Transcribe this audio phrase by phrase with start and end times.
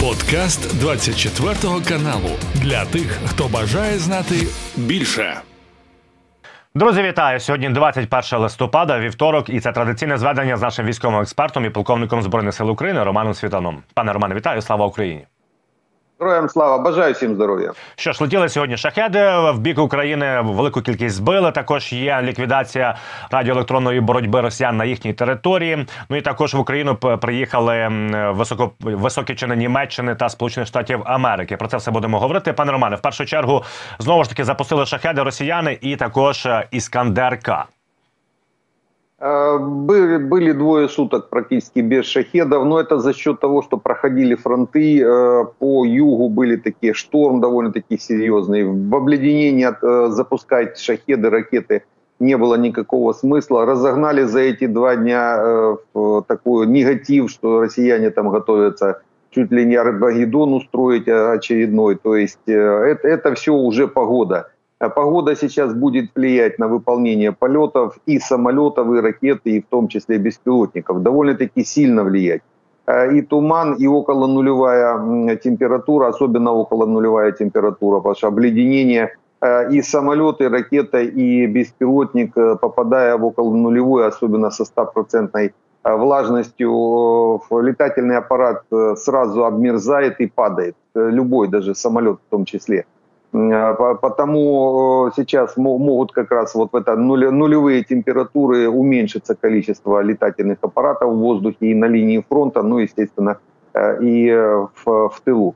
[0.00, 1.54] Подкаст 24
[1.88, 4.34] каналу для тих, хто бажає знати
[4.76, 5.40] більше.
[6.74, 7.40] Друзі, вітаю!
[7.40, 12.54] Сьогодні 21 листопада, вівторок, і це традиційне зведення з нашим військовим експертом і полковником збройних
[12.54, 13.82] сил України Романом Світаном.
[13.94, 14.62] Пане Романе, вітаю!
[14.62, 15.26] Слава Україні!
[16.20, 17.72] Героям слава, бажаю всім здоров'я.
[17.96, 19.20] Що ж, летіли сьогодні шахеди
[19.54, 20.40] в бік України.
[20.44, 21.52] Велику кількість збили.
[21.52, 22.96] Також є ліквідація
[23.30, 25.86] радіоелектронної боротьби росіян на їхній території.
[26.10, 27.88] Ну і також в Україну приїхали
[28.34, 31.56] високо високі чини Німеччини та Сполучених Штатів Америки.
[31.56, 32.52] Про це все будемо говорити.
[32.52, 33.64] Пане Романе, в першу чергу
[33.98, 37.66] знову ж таки запустили шахеди росіяни і також е, Іскандерка.
[39.20, 44.34] Э, были, были двое суток практически без шахедов, но это за счет того, что проходили
[44.34, 45.02] фронты.
[45.02, 48.64] Э, по югу были такие шторм довольно-таки серьезные.
[48.64, 51.82] В обледенении э, запускать шахеды, ракеты
[52.18, 53.66] не было никакого смысла.
[53.66, 55.76] Разогнали за эти два дня
[56.28, 59.00] такой негатив, что россияне там готовятся
[59.30, 61.96] чуть ли не Армагеддон устроить очередной.
[61.96, 64.50] То есть это, это все уже погода.
[64.80, 69.88] А погода сейчас будет влиять на выполнение полетов и самолетов, и ракеты, и в том
[69.88, 71.02] числе беспилотников.
[71.02, 72.40] Довольно-таки сильно влиять.
[72.86, 79.64] А, и туман, и около нулевая температура, особенно около нулевая температура, потому что обледенение а,
[79.64, 85.52] и самолеты, и ракета, и беспилотник, э, попадая в около нулевую, особенно со стопроцентной
[85.84, 90.74] влажностью, летательный аппарат э, сразу обмерзает и падает.
[90.94, 92.84] Э, любой даже самолет в том числе.
[93.32, 100.58] А, потому э, сейчас могут как раз вот в это нулевые температуры уменьшиться количество летательных
[100.62, 103.38] аппаратов в воздухе и на линии фронта, ну, естественно,
[103.72, 105.54] э, и э, в, в тылу.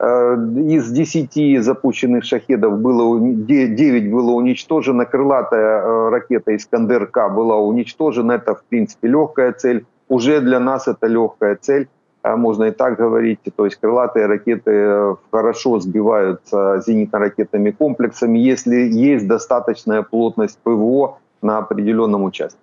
[0.00, 5.06] Из 10 запущенных шахедов было 9 было уничтожено.
[5.06, 8.32] Крылатая ракета «Искандер-К» была уничтожена.
[8.32, 9.86] Это, в принципе, легкая цель.
[10.08, 11.88] Уже для нас это легкая цель.
[12.23, 18.75] А можно и так говорить, то есть крылатые ракеты э, хорошо сбиваются зенитно-ракетными комплексами, если
[18.75, 22.59] есть достаточная плотность ПВО на определеному участку.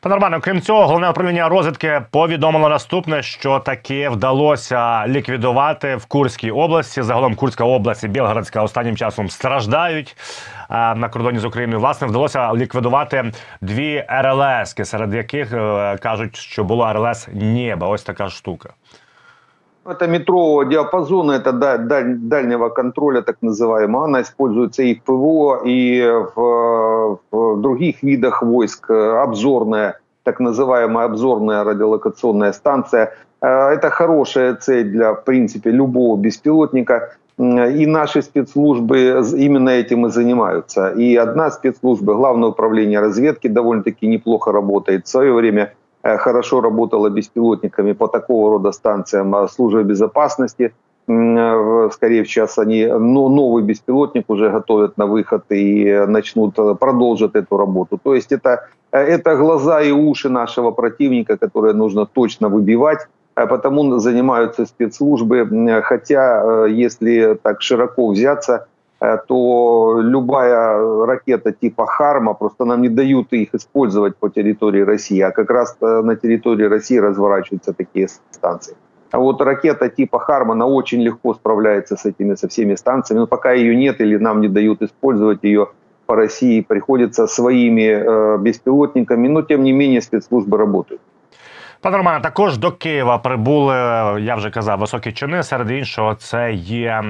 [0.00, 6.50] Пане Романе, крім цього, головне управління розвідки повідомило наступне, що таки вдалося ліквідувати в Курській
[6.50, 7.02] області.
[7.02, 10.16] Загалом Курська область і Білгородська останнім часом страждають
[10.70, 11.80] на кордоні з Україною.
[11.80, 17.86] Власне, вдалося ліквідувати дві РЛС, серед яких е, кажуть, що було РЛС Нєба.
[17.86, 18.70] Ось така штука.
[19.87, 24.05] Это метрового диапазона, это дальнего контроля, так называемого.
[24.05, 26.01] Она используется и в ПВО, и
[26.35, 28.89] в, в других видах войск.
[28.89, 33.13] Обзорная, так называемая обзорная радиолокационная станция.
[33.41, 37.15] Э, это хорошая цель для, в принципе, любого беспилотника.
[37.37, 40.89] И наши спецслужбы именно этим и занимаются.
[40.91, 45.05] И одна спецслужба, Главное управление разведки, довольно-таки неплохо работает.
[45.05, 45.73] В свое время
[46.05, 50.73] хорошо работала беспилотниками по такого рода станциям а службы безопасности.
[51.07, 57.35] Э, скорее сейчас они ну, новый беспилотник уже готовят на выход и начнут, э, продолжат
[57.35, 57.99] эту работу.
[58.03, 63.99] То есть это, это глаза и уши нашего противника, которые нужно точно выбивать, а потому
[63.99, 65.81] занимаются спецслужбы.
[65.83, 68.74] Хотя, если так широко взяться, Э,
[69.27, 75.31] то любая ракета типа «Харма», просто нам не дают их использовать по территории России, а
[75.31, 78.75] как раз э, на территории России разворачиваются такие станции.
[79.11, 83.27] А вот ракета типа «Харма», она очень легко справляется с этими, со всеми станциями, но
[83.27, 85.67] пока ее нет или нам не дают использовать ее
[86.05, 91.01] по России, приходится своими э, беспилотниками, но тем не менее спецслужбы работают.
[91.85, 93.75] Пане Романе, також до Києва прибули.
[94.21, 95.43] Я вже казав, високі чини.
[95.43, 97.03] Серед іншого, це є е,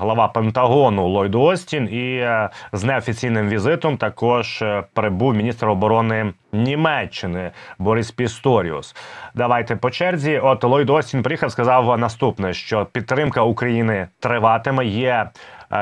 [0.00, 7.50] глава Пентагону Ллойд Остін, і е, з неофіційним візитом також е, прибув міністр оборони Німеччини
[7.78, 8.96] Борис Пісторіус.
[9.34, 10.38] Давайте по черзі.
[10.38, 14.86] От Ллойд Остін приїхав, сказав наступне: що підтримка України триватиме.
[14.86, 15.30] Є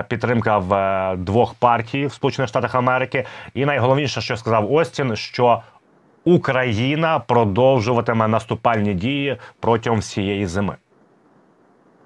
[0.08, 3.24] підтримка в двох партій в Сполучених Штатах Америки.
[3.54, 5.62] І найголовніше, що сказав Остін, що
[6.25, 10.75] Україна продовжуватиме наступальні дії протягом всієї зими?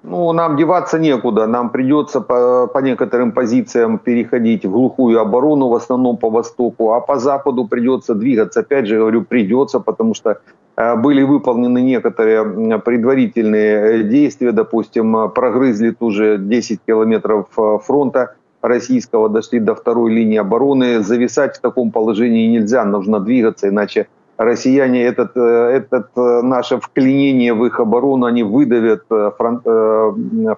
[0.02, 1.46] Ну, нам деваться некуда.
[1.46, 7.00] Нам придется по, по некоторым позициям переходить в глухую оборону, в основном по востоку, а
[7.00, 8.60] по западу придется двигаться.
[8.60, 10.40] Опять же, говорю, придется, потому что
[10.76, 14.52] э, были выполнены некоторые предварительные э, действия.
[14.52, 18.34] Допустим, прогрызли уже 10 километров э, фронта
[18.67, 21.01] российского дошли до второй линии обороны.
[21.01, 24.07] Зависать в таком положении нельзя, нужно двигаться, иначе
[24.37, 29.31] россияне этот, э, этот э, наше вклинение в их оборону они выдавят э,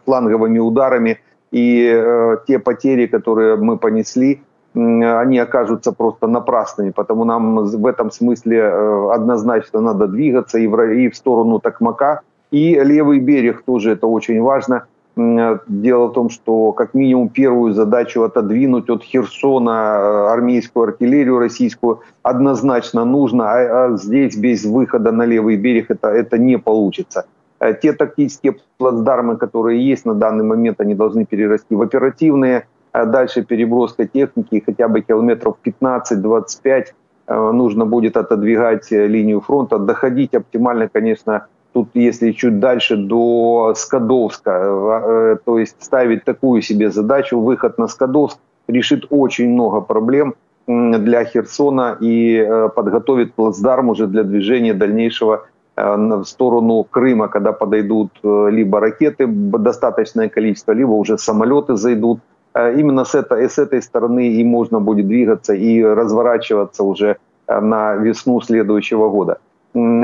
[0.05, 1.19] фланговыми ударами,
[1.51, 2.03] и
[2.45, 4.41] те потери, которые мы понесли,
[4.73, 6.91] они окажутся просто напрасными.
[6.91, 8.67] Потому нам в этом смысле
[9.13, 12.19] однозначно надо двигаться и в, и в сторону Токмака,
[12.51, 14.87] И левый берег тоже это очень важно.
[15.17, 22.01] Дело в том, что как минимум первую задачу отодвинуть от Херсона э, армейскую артиллерию российскую
[22.21, 27.25] однозначно нужно, а, а здесь без выхода на левый берег это, это не получится.
[27.59, 32.67] Э, те тактические плацдармы, которые есть на данный момент, они должны перерасти в оперативные.
[32.91, 36.85] А дальше переброска техники, хотя бы километров 15-25
[37.27, 39.79] э, нужно будет отодвигать линию фронта.
[39.79, 41.47] Доходить оптимально, конечно,
[41.77, 47.87] тут если чуть дальше до Скадовска, э, то есть ставить такую себе задачу, выход на
[47.87, 50.33] Скадовск решит очень много проблем
[50.67, 55.45] для Херсона и э, подготовит плацдарм уже для движения дальнейшего
[55.75, 62.19] э, в сторону Крыма, когда подойдут либо ракеты достаточное количество, либо уже самолеты зайдут.
[62.55, 68.41] Именно с этой, с этой стороны и можно будет двигаться и разворачиваться уже на весну
[68.41, 69.37] следующего года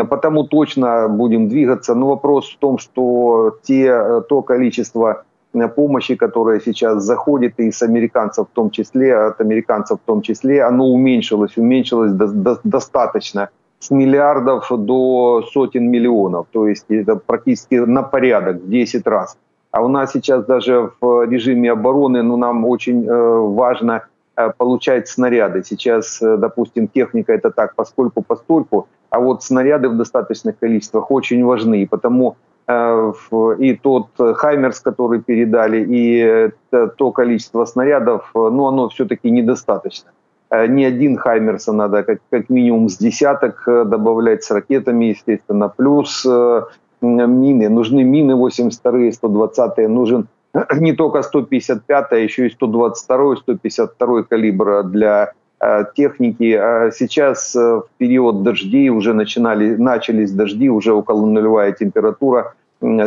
[0.10, 1.96] потому точно будем двигаться.
[1.96, 5.24] Но вопрос в том, что те, э, то количество
[5.54, 10.22] э, помощи, которое сейчас заходит, и с американцев в том числе, от американцев в том
[10.22, 13.50] числе, оно уменьшилось, уменьшилось до, до, достаточно
[13.80, 16.46] с миллиардов до сотен миллионов.
[16.52, 19.38] То есть это практически на порядок, в 10 раз.
[19.72, 24.04] А у нас сейчас даже в режиме обороны, ну, нам очень э, важно
[24.36, 25.64] э, получать снаряды.
[25.64, 31.45] Сейчас, э, допустим, техника это так, поскольку постольку, а вот снаряды в достаточных количествах очень
[31.45, 32.36] важны, потому
[32.68, 33.13] э,
[33.60, 40.10] и тот Хаймерс, который передали, и э, то количество снарядов, э, ну, оно все-таки недостаточно.
[40.50, 46.25] Не один Хаймерса надо как, как минимум с десяток добавлять с ракетами, естественно, плюс
[47.01, 47.69] мины.
[47.69, 50.27] Нужны мины 82-е, 120-е, нужен
[50.80, 55.33] не только 155 а еще и 122 152 калибр для
[55.95, 56.54] техники.
[56.54, 62.54] А сейчас э, в период дождей уже начинали, начались дожди, уже около нулевая температура,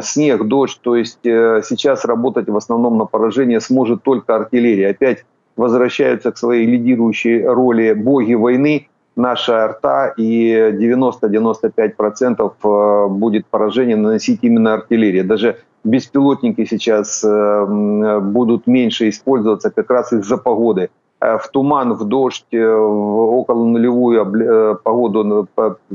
[0.02, 0.80] снег, дождь.
[0.82, 4.90] То есть э, сейчас работать в основном на поражение сможет только артиллерия.
[4.90, 5.24] Опять
[5.56, 14.74] возвращаются к своей лидирующей роли боги войны, наша арта, и 90-95% будет поражение наносить именно
[14.74, 15.24] артиллерия.
[15.24, 20.90] Даже беспилотники сейчас будут меньше использоваться как раз из-за погоды.
[21.21, 25.47] Э, в туман, в дождь, э, в около нулевую э, погоду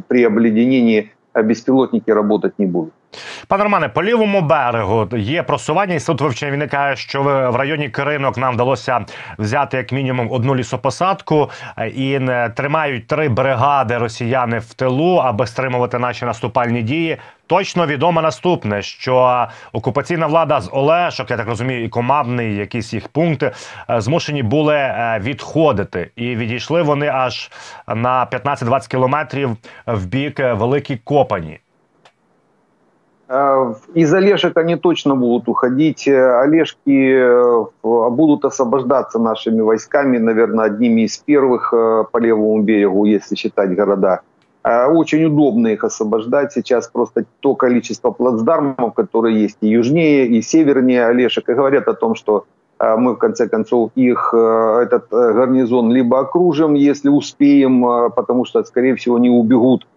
[0.08, 2.92] при обледенении беспілотники работать не будуть.
[3.48, 5.94] Пане Романе, по лівому берегу є просування.
[5.94, 9.04] Інститут вивчення війни каже, що в районі Кринок нам вдалося
[9.38, 11.50] взяти як мінімум одну лісопосадку
[11.94, 12.20] і
[12.56, 17.16] тримають три бригади росіяни в тилу, аби стримувати наші наступальні дії.
[17.51, 23.07] Точно відомо наступне, що окупаційна влада з Олешок, я так розумію, і командний якісь їх
[23.07, 23.51] пункти
[23.89, 27.51] е, змушені були е, відходити, і відійшли вони аж
[27.95, 29.49] на 15-20 кілометрів
[29.87, 31.59] в бік е, Великій Копані.
[33.95, 36.07] Из Олешек они точно будут уходить.
[36.07, 37.25] Олешки
[37.83, 41.71] будут освобождаться нашими войсками, наверное, одними из первых
[42.11, 44.21] по левому берегу, если считать города.
[44.63, 46.53] Очень удобно их освобождать.
[46.53, 51.93] Сейчас просто то количество плацдармов, которые есть и южнее, и севернее Олешек, и говорят о
[51.93, 52.45] том, что
[52.79, 59.15] мы в конце концов их, этот гарнизон либо окружим, если успеем, потому что, скорее всего,
[59.17, 59.87] они убегут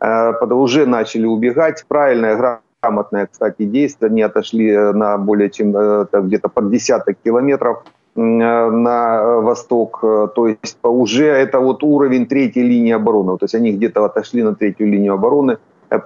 [0.00, 1.84] уже начали убегать.
[1.86, 4.10] Правильная грамотное, кстати, действие.
[4.10, 11.60] Они отошли на более чем где-то под десяток километров на восток, то есть уже это
[11.60, 15.56] вот уровень третьей линии обороны, то есть они где-то отошли на третью линию обороны,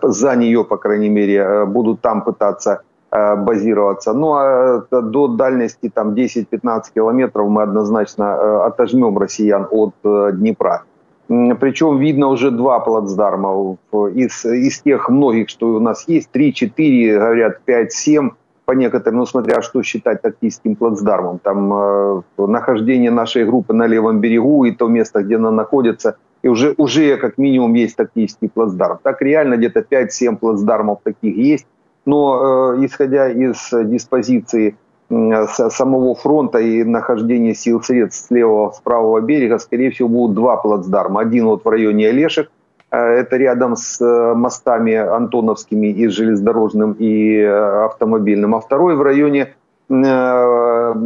[0.03, 4.13] за нее, по крайней мере, будут там пытаться базироваться.
[4.13, 10.83] Ну а до дальности там 10-15 километров мы однозначно отожмем россиян от Днепра.
[11.29, 13.77] Причем видно уже два плацдарма
[14.15, 16.31] из, из тех многих, что у нас есть.
[16.31, 18.31] Три, четыре, говорят, пять, семь
[18.67, 21.39] по некоторым, ну смотря что считать тактическим плацдармом.
[21.39, 26.49] Там э, нахождение нашей группы на левом берегу и то место, где она находится, и
[26.49, 28.99] уже, уже как минимум есть тактический плацдарм.
[29.03, 31.67] Так реально где-то 5-7 плацдармов таких есть.
[32.05, 34.77] Но э, исходя из диспозиции
[35.09, 40.57] самого фронта и нахождения сил средств с левого, с правого берега, скорее всего, будут два
[40.57, 41.21] плацдарма.
[41.21, 42.51] Один вот в районе Олешек, э,
[42.99, 49.55] это рядом с э, мостами Антоновскими и железнодорожным, и э, автомобильным, а второй в районе
[49.89, 50.97] тех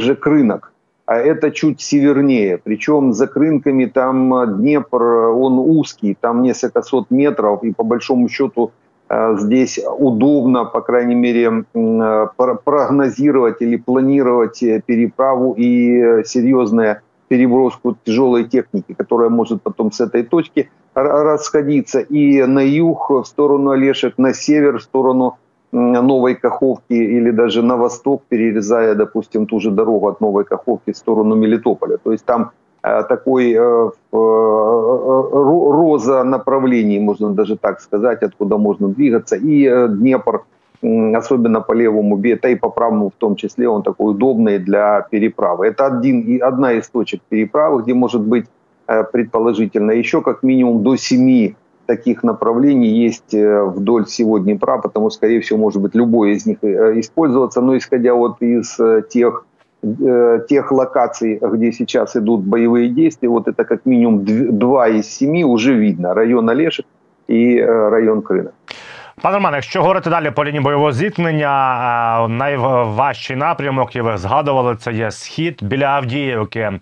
[0.00, 0.72] же Крынок.
[1.06, 2.58] А это чуть севернее.
[2.62, 8.72] Причем за Крынками там Днепр, он узкий, там несколько сот метров, и по большому счету
[9.08, 12.26] Э, здесь удобно, по крайней мере, э,
[12.64, 17.00] прогнозировать или планировать э, переправу и серьезную
[17.34, 23.70] переброску тяжелой техники, которая может потом с этой точки расходиться и на юг в сторону
[23.70, 25.36] Олешек, на север в сторону
[25.72, 30.96] Новой Каховки или даже на восток, перерезая, допустим, ту же дорогу от Новой Каховки в
[30.96, 31.96] сторону Мелитополя.
[31.96, 32.50] То есть там
[32.82, 33.58] такой
[35.72, 39.36] роза направлений, можно даже так сказать, откуда можно двигаться.
[39.36, 40.44] И Днепр
[41.14, 45.66] особенно по левому бета и по правому в том числе, он такой удобный для переправы.
[45.66, 48.46] Это один, одна из точек переправы, где может быть
[48.86, 55.10] э, предположительно еще как минимум до семи таких направлений есть э, вдоль всего Днепра, потому,
[55.10, 57.60] скорее всего, может быть любое из них э, использоваться.
[57.60, 59.46] Но исходя вот из тех,
[60.48, 64.24] тех локаций, где сейчас идут боевые действия, вот это как минимум
[64.58, 66.14] два из семи уже видно.
[66.14, 66.86] Район Олешек
[67.28, 68.52] и район Крына.
[69.24, 74.92] Пане Романе, якщо говорити далі по лінії бойового зіткнення, найважчий напрямок, і ви згадували, це
[74.92, 76.72] є схід біля Авдіївки.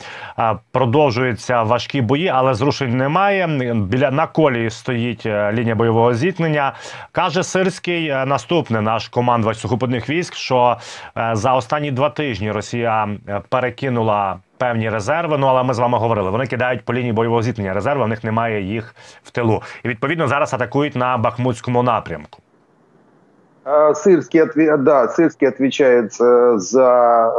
[0.73, 3.47] Продовжуються важкі бої, але зрушень немає.
[3.75, 6.73] Біля на колії стоїть е, лінія бойового зіткнення.
[7.13, 10.77] Каже Сирський, е, наступне наш командувач сухопутних військ, що
[11.17, 13.09] е, за останні два тижні Росія
[13.49, 15.38] перекинула певні резерви.
[15.38, 16.32] Ну але ми з вами говорили.
[16.32, 18.06] Вони кидають по лінії бойового зіткнення резерви.
[18.06, 22.40] В них немає їх в тилу, і відповідно зараз атакують на Бахмутському напрямку.
[23.94, 26.14] Сырский, да, Сырский отвечает
[26.62, 27.34] за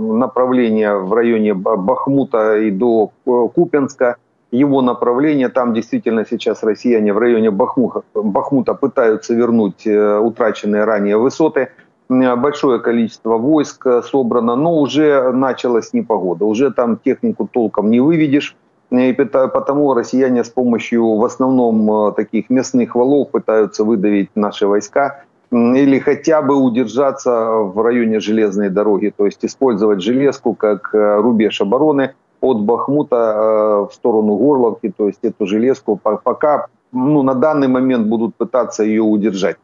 [0.00, 4.16] направление в районе Бахмута и до Купенска.
[4.52, 11.68] Его направление, там действительно сейчас россияне в районе Бахмута, Бахмута пытаются вернуть утраченные ранее высоты
[12.09, 18.55] большое количество войск э, собрано, но уже началась непогода, уже там технику толком не выведешь,
[18.91, 25.23] и потому россияне с помощью в основном э, таких мясных валов пытаются выдавить наши войска
[25.51, 31.61] или хотя бы удержаться в районе железной дороги, то есть использовать железку как э, рубеж
[31.61, 38.07] обороны от Бахмута в сторону Горловки, то есть эту железку пока ну, на данный момент
[38.07, 39.57] будут пытаться ее удержать.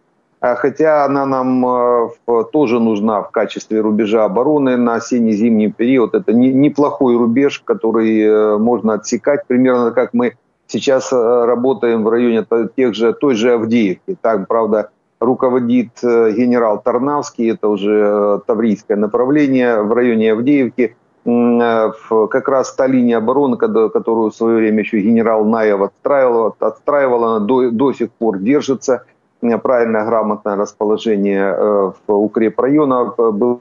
[0.44, 2.10] А хотя она нам э,
[2.52, 6.16] тоже нужна в качестве рубежа обороны на осенне-зимний период.
[6.16, 10.34] Это неплохой рубеж, который э, можно отсекать, примерно как мы
[10.68, 12.46] сейчас э, работаем в районе
[12.76, 14.18] тех же, той же Авдеевки.
[14.22, 14.90] Так, правда,
[15.22, 20.98] руководит генерал Тарнавский, это уже таврийское направление в районе Авдеевки.
[21.24, 27.40] Как раз та линия обороны, которую в свое время еще генерал Наев отстраивал, отстраивал она
[27.40, 29.06] до, до сих пор держится–
[29.58, 33.60] правильное, грамотное расположение э, в укрепрайона э, было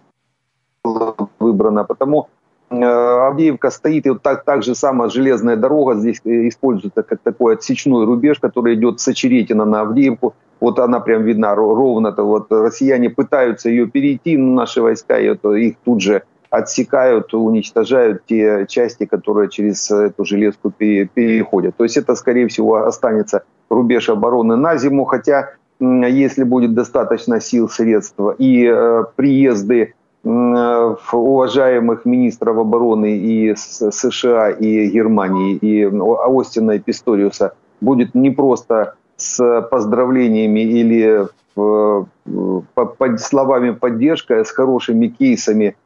[1.38, 1.84] выбрано.
[1.84, 2.28] Потому
[2.70, 7.54] э, Авдеевка стоит, и вот так, так же самая железная дорога здесь используется как такой
[7.54, 10.34] отсечной рубеж, который идет с Очеретина на Авдеевку.
[10.60, 12.22] Вот она прям видна ровно-то.
[12.22, 16.22] Вот россияне пытаются ее перейти, но наши войска ее, их тут же
[16.52, 21.74] отсекают, уничтожают те части, которые через эту железку переходят.
[21.76, 27.68] То есть это, скорее всего, останется рубеж обороны на зиму, хотя если будет достаточно сил,
[27.68, 36.78] средств и э, приезды э, уважаемых министров обороны и США, и Германии, и Остина и
[36.78, 41.26] Писториуса будет не просто с поздравлениями или
[41.56, 42.04] э,
[42.74, 45.76] под словами поддержки, а с хорошими кейсами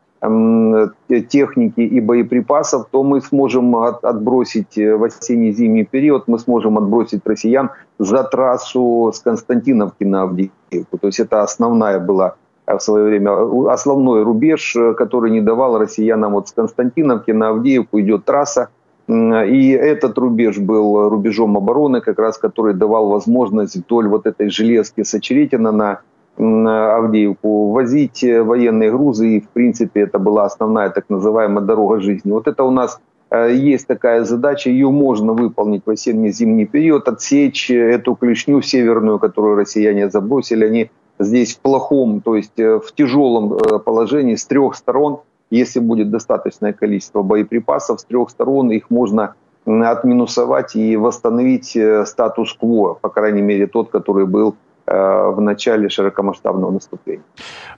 [1.08, 8.24] техники и боеприпасов, то мы сможем отбросить в осенне-зимний период, мы сможем отбросить россиян за
[8.24, 10.98] трассу с Константиновки на Авдеевку.
[10.98, 12.34] То есть это основная была
[12.66, 18.24] в свое время, основной рубеж, который не давал россиянам вот с Константиновки на Авдеевку идет
[18.24, 18.70] трасса,
[19.08, 25.04] и этот рубеж был рубежом обороны, как раз который давал возможность вдоль вот этой железки
[25.04, 26.00] Сочеретина на
[26.38, 32.30] Авдеевку, возить военные грузы, и в принципе это была основная так называемая дорога жизни.
[32.30, 33.00] Вот это у нас
[33.32, 40.08] есть такая задача, ее можно выполнить в осенне-зимний период, отсечь эту клешню северную, которую россияне
[40.10, 46.10] забросили, они здесь в плохом, то есть в тяжелом положении с трех сторон, если будет
[46.10, 53.66] достаточное количество боеприпасов, с трех сторон их можно отминусовать и восстановить статус-кво, по крайней мере
[53.66, 54.54] тот, который был
[54.86, 57.22] в началі широкомасштабного наступлення.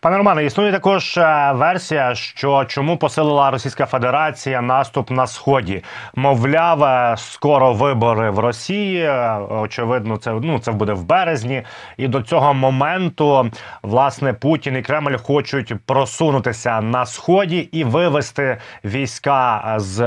[0.00, 5.84] Пане Романе, існує також е, версія, що чому посилила Російська Федерація наступ на сході.
[6.14, 9.10] Мовляв, е, скоро вибори в Росії.
[9.50, 11.62] Очевидно, це ну це буде в березні,
[11.96, 13.50] і до цього моменту
[13.82, 20.02] власне Путін і Кремль хочуть просунутися на сході і вивести війська з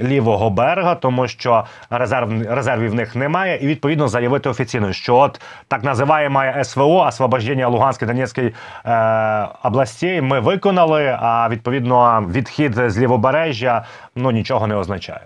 [0.00, 5.40] лівого берега, тому що резерв резервів в них немає, і відповідно заявити офіційно, що от
[5.68, 8.53] так називаємо має СВО, освобождення Луганської Донецької
[8.85, 10.21] е, областей.
[10.21, 11.17] Ми виконали.
[11.21, 13.85] А відповідно, відхід з лівобережжя
[14.15, 15.21] ну нічого не означає.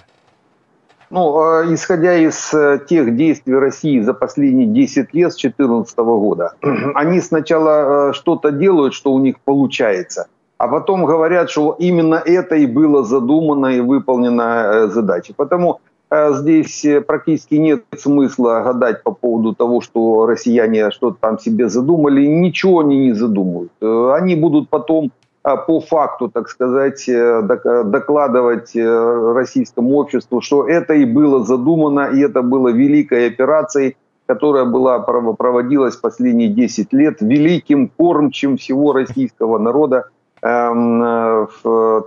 [1.12, 6.54] Ну, э, исходя из э, тех действий России за последние 10 лет с 2014 года,
[6.96, 12.68] они сначала что-то делают, что у них получается, а потом говорят, что именно это и
[12.68, 15.34] было задумано и выполнена задача.
[15.36, 15.80] Потому
[16.11, 22.27] здесь практически нет смысла гадать по поводу того, что россияне что-то там себе задумали.
[22.27, 23.73] Ничего они не задумают.
[23.81, 25.11] Они будут потом
[25.45, 32.09] а, по факту, так сказать, э, докладывать э, российскому обществу, что это и было задумано,
[32.15, 39.59] и это было великой операцией, которая была проводилась последние 10 лет великим кормчем всего российского
[39.59, 40.14] народа э,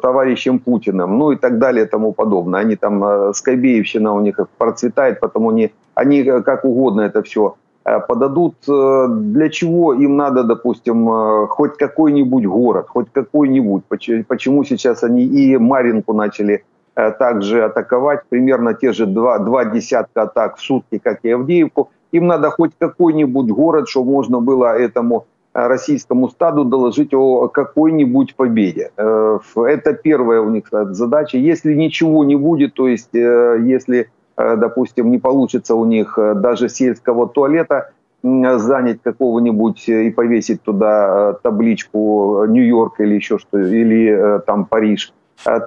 [0.01, 2.59] товарищем Путиным, ну и так далее и тому подобное.
[2.59, 7.55] Они там, Скайбеевщина у них процветает, потому они, они как угодно это все
[7.87, 13.83] Э, подадут, э, для чего им надо, допустим, э, хоть какой-нибудь город, хоть какой-нибудь.
[14.27, 16.63] Почему сейчас они и Маринку начали
[17.19, 21.89] также атаковать, примерно те же два, два десятка атак в сутки, как и Авдеевку.
[22.11, 25.25] Им надо хоть какой-нибудь город, чтобы можно было этому
[25.57, 28.91] российскому стаду доложить о какой-нибудь победе.
[28.95, 31.37] Это первая у них задача.
[31.37, 36.69] Если ничего не будет, то есть если Э, допустим, не получится у них э, даже
[36.69, 37.91] сельского туалета
[38.23, 45.13] занять какого-нибудь э, и повесить туда табличку Нью-Йорк или еще что, или там Париж,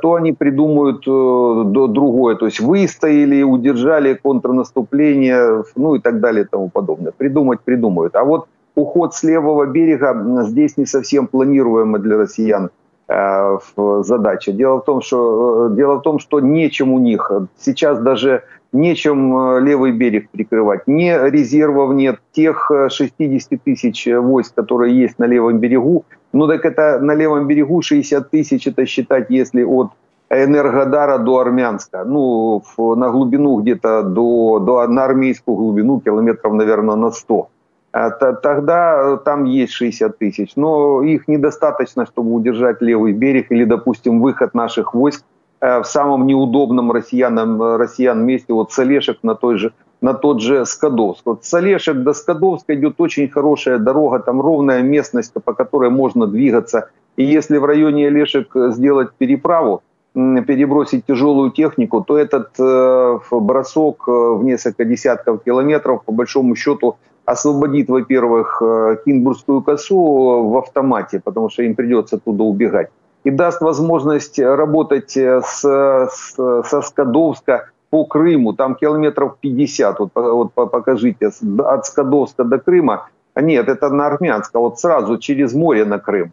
[0.03, 2.35] то они придумают другое.
[2.35, 7.13] То есть выстояли, удержали контрнаступление, ну и так далее и тому подобное.
[7.17, 8.17] Придумать придумают.
[8.17, 8.47] А вот
[8.81, 12.71] уход с левого берега здесь не совсем планируемый для россиян
[13.09, 14.53] задача.
[14.53, 19.61] Дело в том, что дело в том, что нечем у них сейчас даже нечем э,
[19.61, 20.87] левый берег прикрывать.
[20.87, 26.05] Ни резервов нет, тех 60 э, тысяч э, войск, которые есть на левом берегу.
[26.33, 29.91] Ну так это на левом берегу 60 тысяч, это считать, если от
[30.31, 32.05] Энергодара до Армянска.
[32.05, 37.49] Ну, на глубину где-то до, до, на армейскую глубину километров, наверное, на 100.
[37.93, 40.53] Тогда там есть 60 тысяч.
[40.57, 45.25] Но их недостаточно, чтобы удержать левый берег или, допустим, выход наших войск
[45.61, 50.41] Э, в самом неудобном россиянам, э, россиян месте, вот Солешек на, той же, на тот
[50.41, 51.23] же Скадовск.
[51.27, 56.89] Вот Солешек до Скадовска идет очень хорошая дорога, там ровная местность, по которой можно двигаться.
[57.17, 59.83] И если в районе Олешек сделать переправу,
[60.15, 66.97] перебросить тяжелую технику, то этот э, бросок э, в несколько десятков километров, по большому счету,
[67.25, 68.63] освободит, во-первых,
[69.05, 72.91] Кинбургскую косу в автомате, потому что им придется оттуда убегать
[73.25, 80.11] и даст возможность работать э, с, с, со Скадовска по Крыму, там километров 50, вот,
[80.15, 85.85] вот покажите, от Скадовска до Крыма, нет, это на Армянск, а вот сразу через море
[85.85, 86.33] на Крым.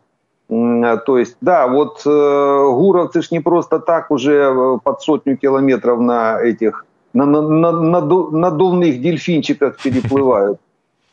[0.49, 5.99] То есть, да, вот э, гуровцы ж не просто так уже э, под сотню километров
[5.99, 10.59] на этих, на, на, на надувных дельфинчиках переплывают.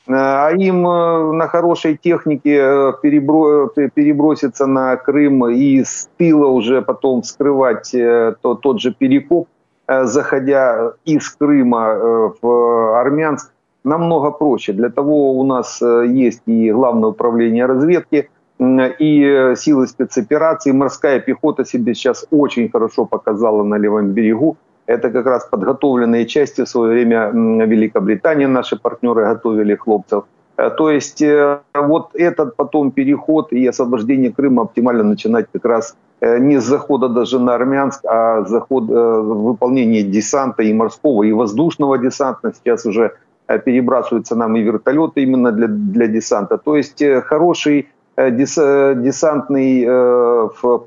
[0.07, 3.69] А им э, на хорошей технике э, перебро...
[3.69, 9.49] переброситься на Крым и с тыла уже потом вскрывать э, то, тот же перекоп,
[9.89, 13.53] заходя из Крыма в Армянск,
[13.85, 14.73] намного проще.
[14.73, 20.73] Для того у нас есть и Главное управление разведки, и силы спецопераций.
[20.73, 24.57] Морская пехота себе сейчас очень хорошо показала на левом берегу.
[24.87, 27.31] Это как раз подготовленные части в свое время
[27.67, 30.25] Великобритания, наши партнеры готовили хлопцев.
[30.57, 35.97] Э, то есть э, вот этот потом переход и освобождение Крыма оптимально начинать как раз
[36.21, 41.99] э, не с захода даже на Армянск, а заход, выполнение десанта и морского, и воздушного
[41.99, 42.53] десанта.
[42.55, 43.13] Сейчас уже
[43.47, 46.57] перебрасываются нам и вертолеты именно для, для десанта.
[46.57, 49.87] То есть хороший десантный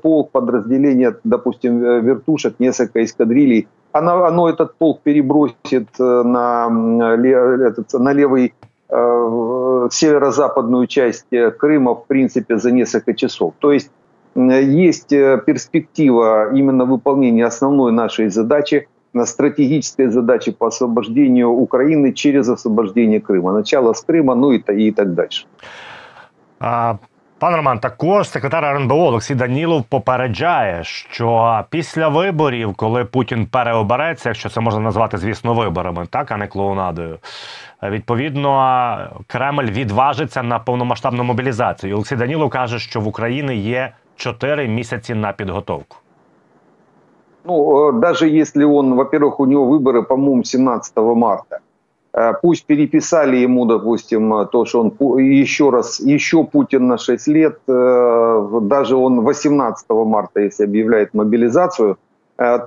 [0.02, 6.68] полк, подразделение, допустим, вертушек, несколько эскадрилей оно, оно этот полк перебросит э, на,
[7.66, 8.54] этот, на левый
[8.88, 13.54] э, северо-западную часть э, Крыма, в принципе, за несколько часов.
[13.58, 13.90] То есть
[14.34, 18.86] есть перспектива именно выполнения основной нашей задачи,
[19.24, 23.52] стратегической задачи по освобождению Украины через освобождение Крыма.
[23.52, 25.46] Начало с Крыма, ну и, и так дальше.
[26.60, 26.98] А,
[27.39, 34.49] Пан Роман, також секретар РНБО Олексій Данілов попереджає, що після виборів, коли Путін переобереться, якщо
[34.49, 37.17] це можна назвати, звісно, виборами, так а не клоунадою,
[37.83, 38.97] відповідно
[39.27, 41.95] Кремль відважиться на повномасштабну мобілізацію.
[41.95, 45.97] Олексій Данілов каже, що в Україні є 4 місяці на підготовку.
[47.45, 51.59] Ну, даже если он, во-первых, у него выборы, по-моему, 17 марта.
[52.18, 57.58] Э, пусть переписали ему, допустим, то, что он еще раз, еще Путин на 6 лет,
[57.68, 61.96] э, даже он 18 марта, если объявляет мобилизацию,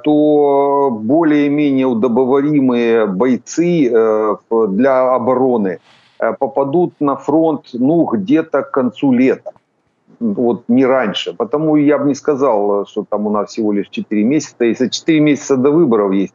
[0.04, 3.90] то более-менее удобоваримые бойцы
[4.50, 5.80] для обороны
[6.40, 9.52] попадут на фронт ну, где-то к концу лета
[10.20, 11.34] вот не раньше.
[11.34, 14.66] Потому я бы не сказал, что там у нас всего лишь 4 месяца.
[14.66, 16.34] Если 4 месяца до выборов есть,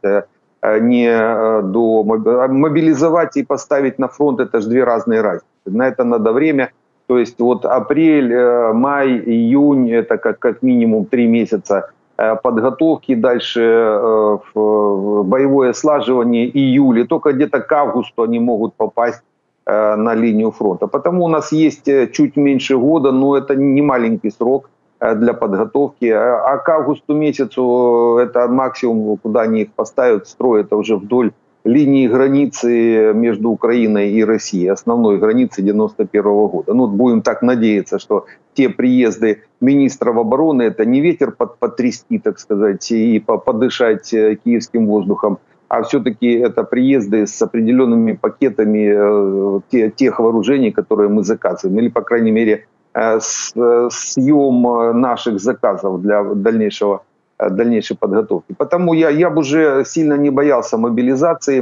[0.81, 5.47] не а, до мобилизовать и поставить на фронт, это же две разные разницы.
[5.67, 6.71] На это надо время.
[7.07, 13.15] То есть вот апрель, э, май, июнь, это как, как минимум 3 месяца э, подготовки,
[13.15, 19.23] дальше э, боевое слаживание, июль, и только где-то к августу они могут попасть
[19.69, 20.87] Э, на линию фронта.
[20.87, 25.35] Потому у нас есть э, чуть меньше года, но это не маленький срок э, для
[25.35, 26.07] подготовки.
[26.07, 31.33] А к августу месяцу это максимум, куда они их поставят, строят уже вдоль
[31.67, 36.75] линии границы между Украиной и Россией, основной границы 91 года.
[36.75, 42.39] Ну, будем так надеяться, что те приезды министров обороны, это не ветер под, потрясти, так
[42.39, 50.71] сказать, и подышать киевским воздухом, а все-таки это приезды с определенными пакетами э, тех вооружений,
[50.71, 52.76] которые мы заказываем, или, по крайней мере, э,
[53.21, 57.03] съем наших заказов для дальнейшего
[57.39, 58.55] э, дальнейшей подготовки.
[58.57, 61.59] Потому я, я бы уже сильно не боялся мобилизации.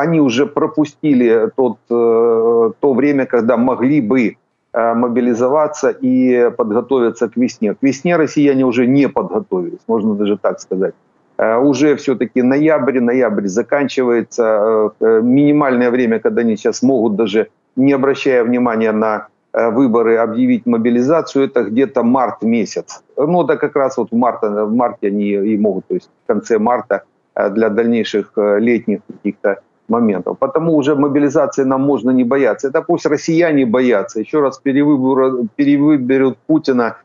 [0.00, 4.36] Они уже пропустили тот, то время, когда могли бы
[4.72, 7.74] мобилизоваться и подготовиться к весне.
[7.74, 10.94] К весне россияне уже не подготовились, можно даже так сказать.
[11.36, 17.48] Э, уже все-таки ноябрь, ноябрь заканчивается, э, э, минимальное время, когда они сейчас могут даже,
[17.76, 23.02] не обращая внимания на выборы, объявить мобилизацию, это где-то март месяц.
[23.16, 26.26] Ну, это как раз вот в, марте, в марте они и могут, то есть в
[26.26, 27.04] конце марта
[27.50, 30.38] для дальнейших летних каких-то моментов.
[30.38, 32.68] Потому уже мобилизации нам можно не бояться.
[32.68, 34.20] Это пусть россияне боятся.
[34.20, 36.96] Еще раз перевыберут, перевыберут Путина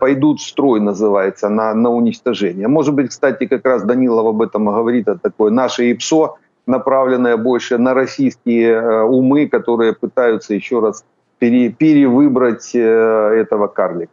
[0.00, 2.68] пойдут в строй, называется, на, на уничтожение.
[2.68, 7.78] Может быть, кстати, как раз Данилов об этом говорит, это такое наше ИПСО, направленное больше
[7.78, 11.04] на российские э, умы, которые пытаются еще раз
[11.38, 14.12] пере, перевыбрать э, этого карлика.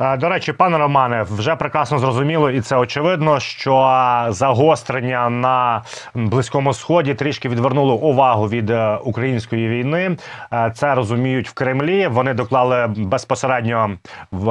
[0.00, 5.82] Е, до речі, пане Романе, вже прекрасно зрозуміло, і це очевидно, що загострення на
[6.14, 10.16] близькому сході трішки відвернуло увагу від е, української війни.
[10.52, 12.06] Е, це розуміють в Кремлі.
[12.06, 13.90] Вони доклали безпосередньо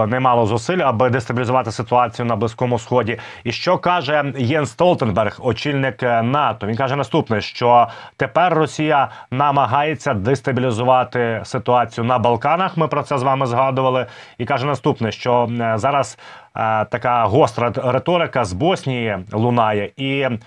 [0.07, 3.19] немало зусиль, аби дестабілізувати ситуацію на близькому сході.
[3.43, 6.67] І що каже Єн Столтенберг, очільник НАТО?
[6.67, 12.77] Він каже наступне: що тепер Росія намагається дестабілізувати ситуацію на Балканах.
[12.77, 14.05] Ми про це з вами згадували,
[14.37, 15.34] і каже наступне, що.
[15.34, 16.18] Е, зараз
[16.56, 20.38] е, така гостра риторика з Боснії лунає, і е,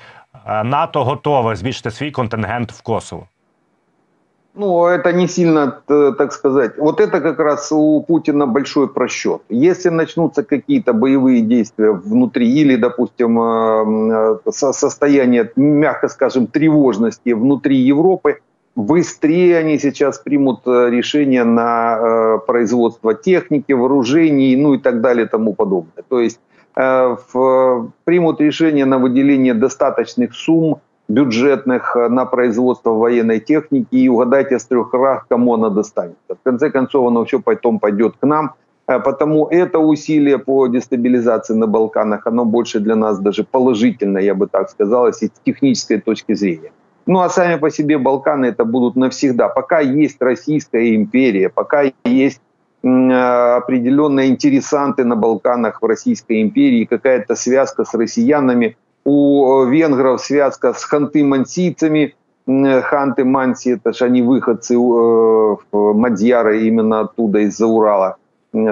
[0.63, 3.27] НАТО готове збільшити свій контингент в Косово.
[4.55, 5.73] Ну, это не сильно,
[6.17, 6.77] так сказать.
[6.77, 9.41] Вот это как раз у Путина большой просчет.
[9.49, 13.39] Если начнутся какие-то боевые действия внутри или, допустим,
[14.51, 18.41] состояние, мягко скажем, тревожности внутри Европы,
[18.78, 25.26] быстрее они сейчас примут э, решение на э, производство техники, вооружений, ну и так далее
[25.26, 26.04] и тому подобное.
[26.08, 26.38] То есть
[26.76, 30.76] э, в, примут решение на выделение достаточных сумм
[31.08, 36.34] бюджетных на производство военной техники и угадайте с трех раз, кому она достанется.
[36.34, 38.52] В конце концов, оно все потом пойдет к нам.
[38.86, 44.46] Потому это усилие по дестабилизации на Балканах, оно больше для нас даже положительно, я бы
[44.46, 46.70] так сказал, с технической точки зрения.
[47.08, 49.48] Ну а сами по себе Балканы это будут навсегда.
[49.48, 52.42] Пока есть Российская империя, пока есть
[52.82, 60.84] определенные интересанты на Балканах в Российской империи, какая-то связка с россиянами, у венгров связка с
[60.84, 62.14] ханты-мансийцами,
[62.46, 68.16] ханты-манси, это же они выходцы э, Мадьяра именно оттуда, из-за Урала,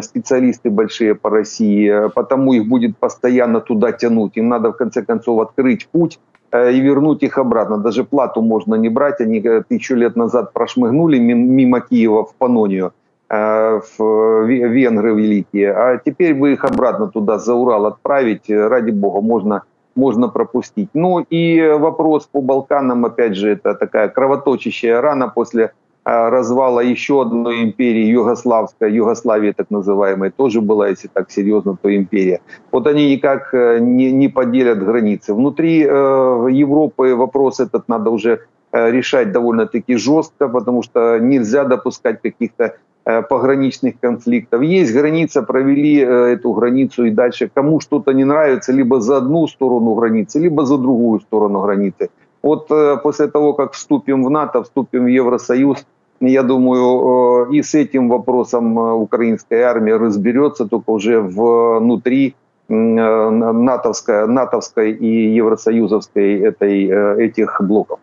[0.02, 4.36] специалисты большие по России, потому их будет постоянно туда тянуть.
[4.36, 7.78] Им надо в конце концов открыть путь Э, и вернуть их обратно.
[7.78, 9.20] Даже плату можно не брать.
[9.20, 12.92] Они э, тысячу лет назад прошмыгнули мимо Киева в Панонию,
[13.28, 15.72] э, в венгры великие.
[15.72, 19.62] А теперь бы их обратно туда, за Урал отправить, ради бога, можно,
[19.94, 20.90] можно пропустить.
[20.94, 25.72] Ну и вопрос по Балканам, опять же, это такая кровоточащая рана после
[26.06, 32.40] развала еще одной империи, югославской, Югославии так называемой, тоже была, если так серьезно, то империя.
[32.70, 35.34] Вот они никак э, не, не поделят границы.
[35.34, 38.38] Внутри э, Европы вопрос этот надо уже
[38.70, 44.62] э, решать довольно-таки жестко, потому что нельзя допускать каких-то э, пограничных конфликтов.
[44.62, 49.94] Есть граница, провели эту границу и дальше кому что-то не нравится, либо за одну сторону
[49.94, 52.10] границы, либо за другую сторону границы.
[52.42, 52.68] Вот
[53.02, 55.84] после того, как вступим в НАТО, вступим в Евросоюз,
[56.20, 62.34] я думаю, э, и с этим вопросом э, украинская армия разберется только уже внутри
[62.68, 66.88] натовской, натовской и евросоюзовской этой,
[67.24, 68.00] этих блоков.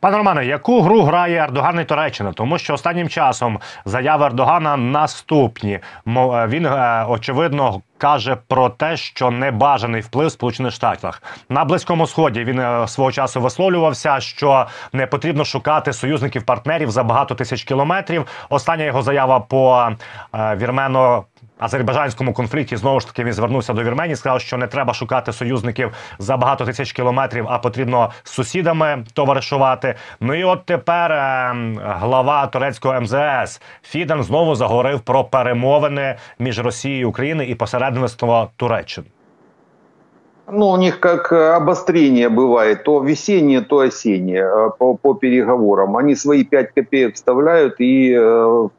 [0.00, 2.32] Пане Романе, яку гру грає Ердоган і Туреччина?
[2.32, 5.72] Тому що останнім часом заяви Ердогана наступні.
[5.72, 5.82] Е,
[6.46, 12.44] він е, очевидно каже про те, що небажаний вплив Сполучених Штатів на близькому сході.
[12.44, 18.26] Він е, свого часу висловлювався, що не потрібно шукати союзників партнерів за багато тисяч кілометрів.
[18.48, 19.88] Остання його заява по
[20.34, 21.24] вірмено
[21.58, 25.92] азербайджанському конфлікті знову ж таки він звернувся до Вірменії, сказав, що не треба шукати союзників
[26.18, 29.87] за багато тисяч кілометрів, а потрібно з сусідами товаришувати
[30.19, 37.01] Ну і от тепер е, глава турецького МЗС Фіден знову заговорив про перемовини між Росією
[37.01, 39.07] і Україною і посередництво Туреччини.
[40.51, 45.95] Ну, у них как обострение бывает, то весеннее, то осеннее э, по, по переговорам.
[45.95, 48.69] Они свои 5 копеек вставляют, и э,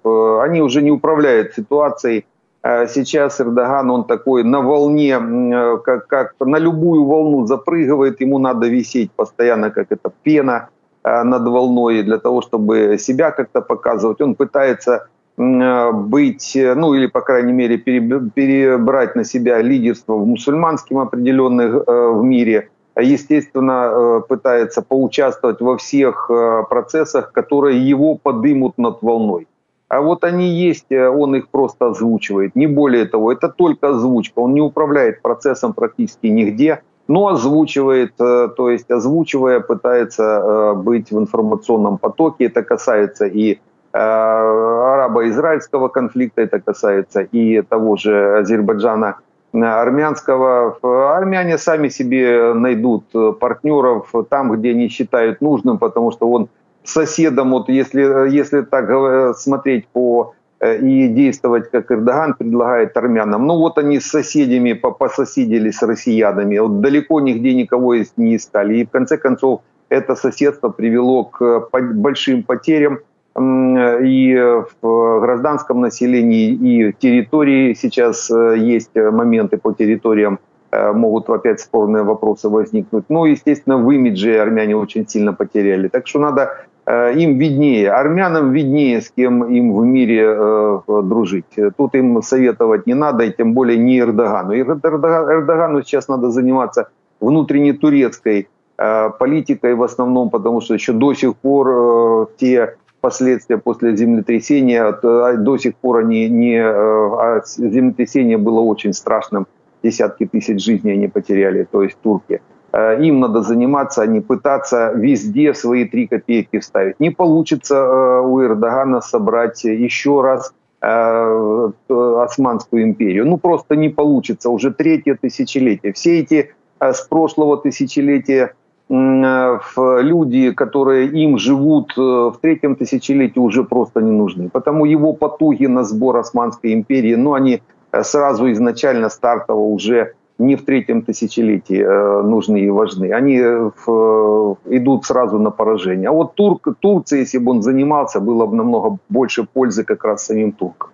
[0.45, 2.25] они уже не управляют ситуацией
[2.65, 8.39] Э, сейчас Эрдоган, он такой на волне, э, как, как на любую волну запрыгивает, ему
[8.39, 14.22] надо висеть постоянно, как это пена э, Над волной, для того, чтобы себя как-то показывать.
[14.22, 15.08] Он пытается
[15.38, 22.70] быть, ну или, по крайней мере, перебрать на себя лидерство в мусульманском определенных в мире.
[23.00, 26.30] Естественно, пытается поучаствовать во всех
[26.70, 29.48] процессах, которые его подымут над волной.
[29.90, 32.56] А вот они есть, э, он их просто озвучивает.
[32.56, 34.40] Не более того, это только озвучка.
[34.40, 41.12] Он не управляет процессом практически нигде, но озвучивает, э, то есть озвучивая, пытается э, быть
[41.12, 42.46] в информационном потоке.
[42.46, 43.60] Это касается и
[43.92, 49.16] арабо-израильского конфликта, это касается и того же Азербайджана
[49.52, 50.78] армянского.
[51.18, 53.06] Армяне сами себе найдут
[53.40, 56.50] партнеров там, где они считают нужным, потому что он
[56.84, 63.48] соседом, вот если, если так смотреть по э, и действовать, как Эрдоган предлагает армянам.
[63.48, 68.78] Ну вот они с соседями пососедились с россиянами, вот далеко нигде никого не искали.
[68.78, 73.00] И в конце концов это соседство привело к большим потерям
[73.38, 74.36] и
[74.82, 77.74] в гражданском населении, и территории.
[77.74, 80.40] Сейчас э, есть моменты по территориям,
[80.72, 83.06] э, могут опять спорные вопросы возникнуть.
[83.08, 85.88] Ну, естественно, в имидже армяне очень сильно потеряли.
[85.88, 91.46] Так что надо Э, им виднее, армянам виднее, с кем им в мире э, дружить.
[91.78, 94.54] Тут им советовать не надо, и тем более не Эрдогану.
[94.56, 98.48] Эрдогану сейчас надо заниматься внутренней турецкой
[98.78, 104.92] э, политикой в основном, потому что еще до сих пор э, те последствия после землетрясения,
[104.92, 106.60] до сих пор они не...
[106.60, 109.46] А землетрясение было очень страшным,
[109.84, 112.42] десятки тысяч жизней они потеряли, то есть турки.
[112.72, 117.00] Э, им надо заниматься, а не пытаться везде свои три копейки вставить.
[117.00, 123.26] Не получится э, у Эрдогана собрать еще раз э, Османскую империю.
[123.26, 124.50] Ну, просто не получится.
[124.50, 125.94] Уже третье тысячелетие.
[125.94, 128.54] Все эти с прошлого тысячелетия
[128.90, 134.50] люди, которые им живут в третьем тысячелетии, уже просто не нужны.
[134.50, 137.62] Потому его потуги на сбор Османской империи, ну, они
[138.02, 143.12] сразу изначально стартово уже не в третьем тысячелетии э, нужны и важны.
[143.14, 146.10] Они э, в, идут сразу на поражение.
[146.10, 150.26] А вот Турк, Турция, если бы он занимался, было бы намного больше пользы как раз
[150.26, 150.90] самим туркам.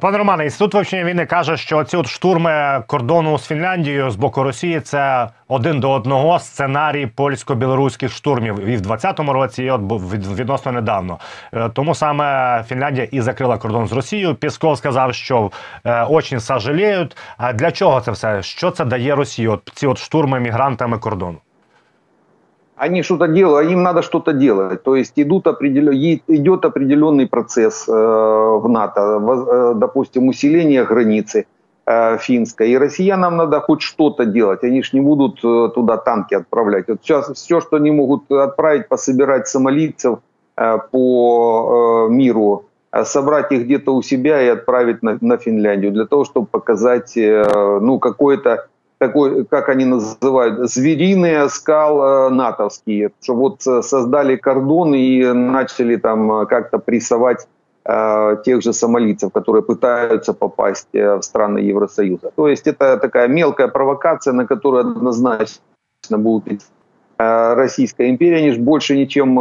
[0.00, 4.42] Пане Романе, інститут вивчення війни каже, що ці от штурми кордону з Фінляндією з боку
[4.42, 9.80] Росії це один до одного сценарій польсько-білоруських штурмів і в 20-му році, і от
[10.38, 11.18] відносно недавно.
[11.52, 14.34] Е, тому саме Фінляндія і закрила кордон з Росією.
[14.34, 15.50] Пісков сказав, що
[15.84, 17.16] е, очень сожаліють.
[17.36, 18.42] А для чого це все?
[18.42, 19.48] Що це дає Росії?
[19.48, 21.38] От ці от штурми мігрантами кордону?
[22.78, 24.82] Они что-то делают, им надо что-то делать.
[24.82, 25.92] То есть идут определен...
[26.28, 31.46] идет определенный процесс э, в НАТО, э, допустим, усиление границы
[31.86, 32.70] э, финской.
[32.70, 34.64] И россиянам надо хоть что-то делать.
[34.64, 36.88] Они же не будут туда танки отправлять.
[36.88, 40.18] Вот сейчас все, что они могут отправить, пособирать сомалийцев
[40.90, 42.64] по миру,
[43.04, 48.00] собрать их где-то у себя и отправить на, на Финляндию для того, чтобы показать ну,
[48.00, 48.66] какое-то
[48.98, 55.96] такой, как они называют, звериный скал э, натовские, что вот э, создали кордон и начали
[55.96, 57.46] там э, как-то прессовать
[58.44, 62.32] тех же сомалийцев, которые пытаются попасть в страны Евросоюза.
[62.36, 65.62] То есть это такая мелкая провокация, на которую однозначно
[66.18, 66.60] будут
[67.18, 69.40] э, Российская империя, они же больше ничем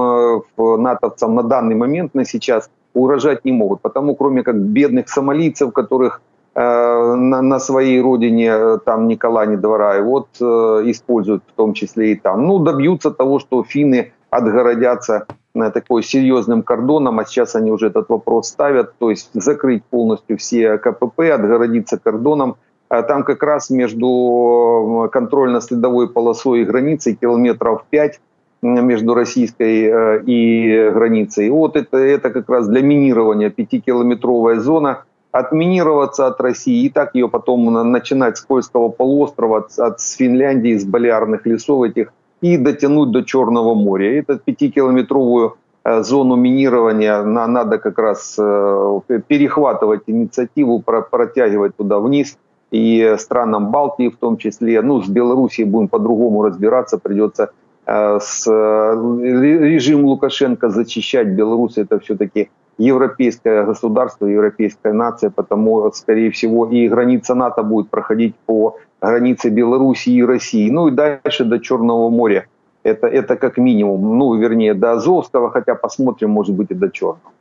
[0.55, 6.21] натовцам на данный момент, на сейчас, угрожать не могут, потому кроме как бедных сомалийцев, которых
[6.59, 10.43] на, на своей родине, э, там Никола не двора, и вот э,
[10.85, 12.47] используют в том числе и там.
[12.47, 18.49] Ну, добьются того, что финны отгородятся такой серьезным кордоном, а сейчас они уже этот вопрос
[18.49, 22.57] ставят, то есть закрыть полностью все КПП, отгородиться кордоном,
[22.89, 28.19] там как раз между контрольно-следовой полосой и границей километров 5
[28.61, 31.49] между российской и границей.
[31.49, 35.05] Вот это, это как раз для минирования пятикилометровая зона,
[35.39, 40.77] отминироваться от России и так ее потом начинать с Кольского полуострова, от, от с Финляндии,
[40.77, 44.19] с Балиарных лесов этих и дотянуть до Черного моря.
[44.19, 52.37] Этот пятикилометровую э, зону минирования надо как раз э, перехватывать инициативу, протягивать туда вниз.
[52.69, 57.51] И странам Балтии в том числе, ну, с Белоруссией будем по-другому разбираться, придется
[57.85, 61.27] э, с режим Лукашенко зачищать.
[61.27, 68.35] Беларусь это все-таки европейское государство, европейская нация, потому, скорее всего, и граница НАТО будет проходить
[68.45, 70.69] по границе Белоруссии и России.
[70.69, 72.45] Ну и дальше до Черного моря.
[72.83, 74.17] Это, это как минимум.
[74.17, 77.31] Ну, вернее, до Азовского, хотя посмотрим, может быть, и до Черного.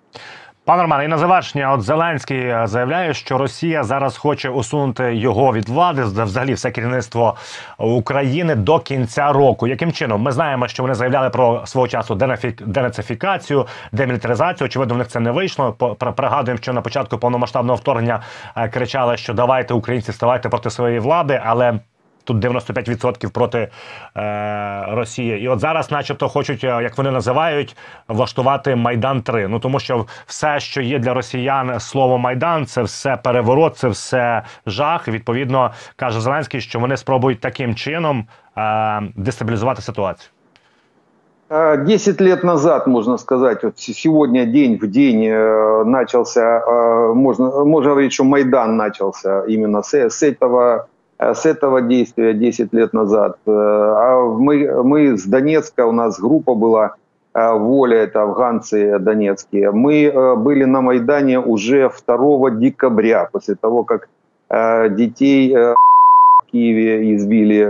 [0.66, 5.52] Пане Романе, і на завершення, от Зеленський е, заявляє, що Росія зараз хоче усунути його
[5.52, 7.36] від влади, взагалі все керівництво
[7.78, 9.66] України до кінця року.
[9.66, 12.14] Яким чином ми знаємо, що вони заявляли про свого часу
[12.60, 14.66] денацифікацію, демілітаризацію.
[14.66, 15.72] Очевидно, в них це не вийшло.
[16.16, 18.20] Пригадуємо, що на початку повномасштабного вторгнення
[18.56, 21.78] е, кричали, що давайте українці ставайте проти своєї влади, але
[22.25, 23.67] тут 95% проти
[24.17, 25.39] е, Росії.
[25.39, 27.75] І от зараз, начебто, хочуть, е, як вони називають,
[28.07, 33.17] влаштувати Майдан 3 Ну тому що все, що є для росіян, слово Майдан, це все
[33.17, 35.07] переворот, це все жах.
[35.07, 38.25] Відповідно, каже Зеленський, що вони спробують таким чином
[38.57, 40.29] е, дестабілізувати ситуацію.
[41.85, 47.89] Десять лет назад, можно сказать, вот сегодня день в день э, начался, э, можно, можно
[47.89, 50.85] говорить, что Майдан начался именно с, с этого Э,
[51.18, 53.38] с этого действия 10 лет назад.
[53.46, 56.96] Э, а мы, мы с Донецка, у нас группа была
[57.34, 59.70] э, «Воля», это афганцы донецкие.
[59.70, 64.08] Мы были на Майдане уже 2 декабря, после того, как
[64.48, 65.74] детей в
[66.52, 67.64] Киеве избили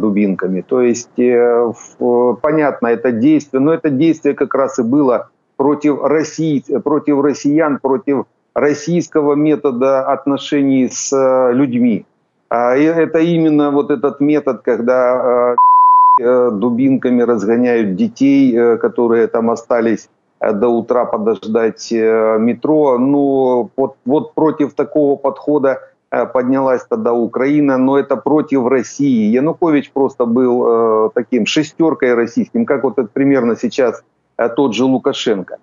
[0.00, 0.62] дубинками.
[0.62, 1.10] То есть,
[2.40, 8.24] понятно, это действие, но это действие как раз и было против, России, против россиян, против
[8.54, 11.12] российского метода отношений с
[11.52, 12.06] людьми.
[12.48, 15.54] А это именно вот этот метод, когда
[16.18, 20.08] э, э, дубинками разгоняют детей, э, которые там остались
[20.40, 22.96] до утра подождать метро.
[22.96, 25.80] Ну, вот, вот против такого подхода
[26.32, 29.32] поднялась тогда Украина, но это против России.
[29.32, 34.04] Янукович просто был таким шестеркой российским, как вот примерно сейчас
[34.54, 35.58] тот же Лукашенко.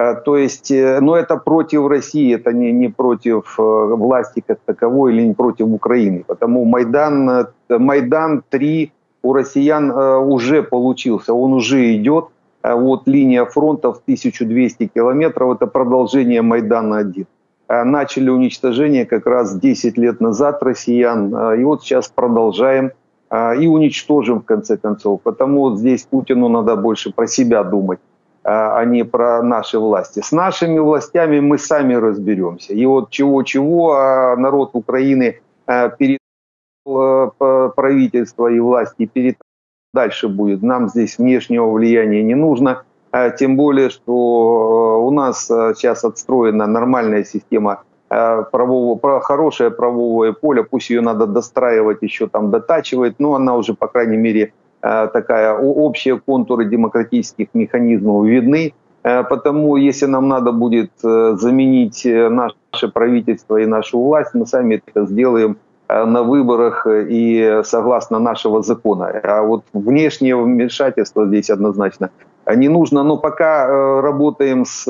[0.00, 4.58] Э, то есть, э, но это против России, это не, не против э, власти как
[4.64, 6.24] таковой или не против Украины.
[6.26, 12.24] Потому Майдан, Майдан 3 у россиян уже получился, он уже идет.
[12.62, 17.26] Вот линия фронта в 1200 километров, это продолжение Майдана 1.
[17.68, 22.90] Начали уничтожение как раз 10 лет назад россиян, и вот сейчас продолжаем
[23.60, 25.20] и уничтожим в конце концов.
[25.22, 27.98] Потому вот здесь Путину надо больше про себя думать
[28.42, 30.20] а не про наши власти.
[30.20, 32.72] С нашими властями мы сами разберемся.
[32.72, 36.18] И вот чего-чего, а народ Украины э, перед
[36.86, 39.36] э, правительство и власти перед
[39.92, 40.62] дальше будет.
[40.62, 42.84] Нам здесь внешнего влияния не нужно.
[43.12, 50.64] А тем более, что э, у нас сейчас отстроена нормальная система правового, хорошее правовое поле,
[50.64, 55.54] пусть ее надо достраивать, еще там дотачивать, но она уже, по крайней мере, Э, такая
[55.54, 58.72] общие контуры демократических механизмов видны.
[59.02, 64.82] Э, потому если нам надо будет э, заменить наше правительство и нашу власть, мы сами
[64.84, 65.56] это сделаем
[65.88, 69.06] на выборах и согласно нашего закона.
[69.24, 72.10] А вот внешнее вмешательство здесь однозначно
[72.54, 73.02] не нужно.
[73.02, 73.66] Но пока
[74.00, 74.86] работаем с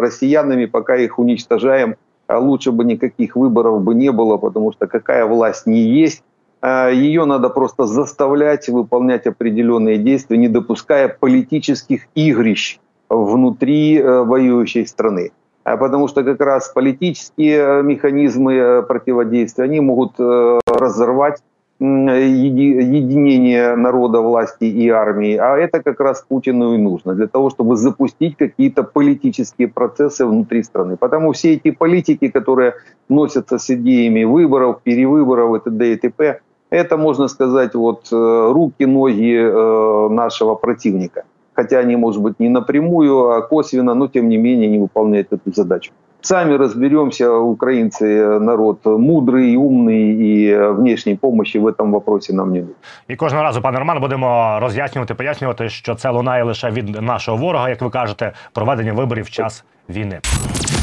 [0.00, 1.96] россиянами, пока их уничтожаем,
[2.28, 6.31] лучше бы никаких выборов бы не было, потому что какая власть не есть, а,
[6.64, 12.78] ее надо просто заставлять выполнять определенные действия, не допуская политических игрищ
[13.12, 15.32] внутри э, воюющей страны.
[15.64, 21.42] А потому что как раз политические э, механизмы э, противодействия, они могут разорвать
[21.80, 25.36] единение народа, власти и армии.
[25.36, 30.62] А это как раз Путину и нужно, для того, чтобы запустить какие-то политические процессы внутри
[30.62, 30.96] страны.
[30.96, 32.74] Потому все эти политики, которые
[33.08, 35.92] носятся с идеями выборов, перевыборов и т.д.
[35.92, 36.40] и т.п.,
[36.71, 41.23] это, можно сказать, вот э, руки, ноги э, нашего противника.
[41.53, 45.53] Хотя они, может быть, не напрямую, а косвенно, но тем не менее не выполняют эту
[45.53, 45.91] задачу.
[46.21, 52.59] Сами разберемся, украинцы э, народ мудрий, умний і внешньої помощи в этом вопросі нам не
[52.59, 52.73] буде.
[53.07, 57.69] І кожного разу, пане Роман, будемо роз'яснювати, пояснювати, що це лунає лише від нашого ворога,
[57.69, 60.19] як ви кажете, проведення виборів в час війни.